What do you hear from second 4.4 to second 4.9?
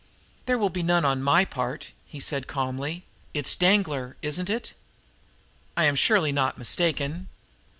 it?